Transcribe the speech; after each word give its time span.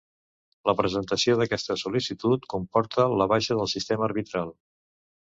La 0.69 0.73
presentació 0.77 1.35
d'aquesta 1.41 1.77
sol·licitud 1.81 2.47
comporta 2.53 3.05
la 3.23 3.29
baixa 3.35 3.59
del 3.61 3.71
sistema 3.75 4.09
arbitral. 4.09 4.51